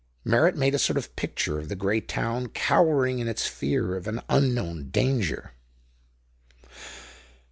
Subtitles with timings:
[0.25, 4.07] Merritt made a sort of picture of the great town cowering in its fear of
[4.07, 5.51] an unknown danger.